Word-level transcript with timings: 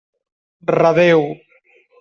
Redéu! 0.81 1.21